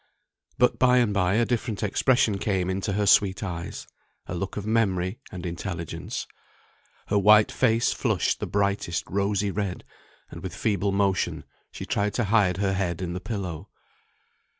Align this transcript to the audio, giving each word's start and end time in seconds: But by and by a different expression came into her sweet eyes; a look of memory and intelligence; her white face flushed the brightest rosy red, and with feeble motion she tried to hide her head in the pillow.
But 0.57 0.79
by 0.79 0.97
and 0.97 1.13
by 1.13 1.35
a 1.35 1.45
different 1.45 1.83
expression 1.83 2.39
came 2.39 2.71
into 2.71 2.93
her 2.93 3.05
sweet 3.05 3.43
eyes; 3.43 3.85
a 4.25 4.33
look 4.33 4.57
of 4.57 4.65
memory 4.65 5.19
and 5.31 5.45
intelligence; 5.45 6.25
her 7.09 7.19
white 7.19 7.51
face 7.51 7.93
flushed 7.93 8.39
the 8.39 8.47
brightest 8.47 9.03
rosy 9.07 9.51
red, 9.51 9.83
and 10.31 10.41
with 10.41 10.55
feeble 10.55 10.91
motion 10.91 11.43
she 11.71 11.85
tried 11.85 12.15
to 12.15 12.23
hide 12.23 12.57
her 12.57 12.73
head 12.73 12.99
in 13.03 13.13
the 13.13 13.21
pillow. 13.21 13.69